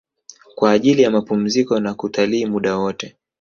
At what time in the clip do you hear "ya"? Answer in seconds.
1.01-1.11